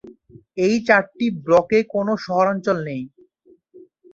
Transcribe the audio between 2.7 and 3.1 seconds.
নেই।